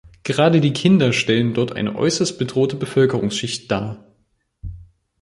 Gerade 0.23 0.61
die 0.61 0.73
Kinder 0.73 1.13
stellen 1.13 1.53
dort 1.53 1.73
eine 1.73 1.95
äußerst 1.95 2.39
bedrohte 2.39 2.75
Bevölkerungsschicht 2.75 3.69
dar. 3.69 4.03